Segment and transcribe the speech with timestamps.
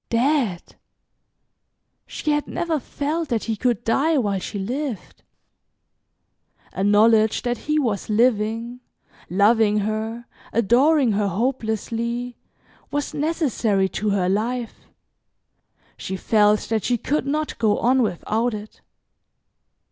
[0.09, 0.77] Dead!
[2.07, 5.21] She had never felt that he could die while she lived.
[6.73, 8.79] A knowledge that he was living,
[9.29, 12.35] loving her, adoring her hopelessly
[12.89, 14.87] was necessary to her life.
[15.97, 18.81] She felt that she could not go on without it.